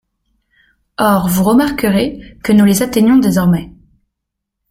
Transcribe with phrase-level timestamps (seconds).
[0.97, 3.71] Or vous remarquerez que nous les atteignons désormais.